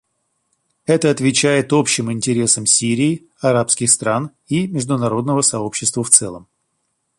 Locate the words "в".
6.03-6.09